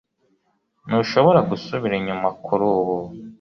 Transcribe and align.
Ntushobora 0.87 1.39
gusubira 1.49 1.93
inyuma 1.99 2.27
kuri 2.45 2.63
ubu 2.75 2.97